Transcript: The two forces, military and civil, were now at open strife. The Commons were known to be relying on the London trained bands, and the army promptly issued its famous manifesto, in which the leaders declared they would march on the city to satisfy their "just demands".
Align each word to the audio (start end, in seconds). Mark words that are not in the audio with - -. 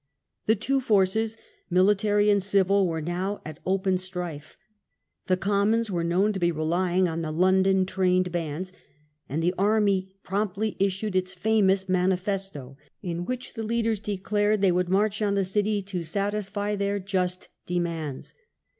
The 0.47 0.55
two 0.55 0.81
forces, 0.81 1.37
military 1.69 2.31
and 2.31 2.41
civil, 2.41 2.87
were 2.87 3.03
now 3.03 3.39
at 3.45 3.59
open 3.67 3.99
strife. 3.99 4.57
The 5.27 5.37
Commons 5.37 5.91
were 5.91 6.03
known 6.03 6.33
to 6.33 6.39
be 6.39 6.51
relying 6.51 7.07
on 7.07 7.21
the 7.21 7.29
London 7.31 7.85
trained 7.85 8.31
bands, 8.31 8.73
and 9.29 9.43
the 9.43 9.53
army 9.59 10.15
promptly 10.23 10.75
issued 10.79 11.15
its 11.15 11.35
famous 11.35 11.87
manifesto, 11.87 12.77
in 13.03 13.25
which 13.25 13.53
the 13.53 13.61
leaders 13.61 13.99
declared 13.99 14.61
they 14.61 14.71
would 14.71 14.89
march 14.89 15.21
on 15.21 15.35
the 15.35 15.43
city 15.43 15.83
to 15.83 16.01
satisfy 16.01 16.75
their 16.75 16.97
"just 16.99 17.49
demands". 17.67 18.33